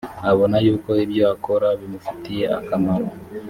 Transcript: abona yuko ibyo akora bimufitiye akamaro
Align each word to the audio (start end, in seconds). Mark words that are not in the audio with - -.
abona 0.31 0.57
yuko 0.65 0.89
ibyo 1.05 1.23
akora 1.35 1.67
bimufitiye 1.79 2.45
akamaro 2.57 3.07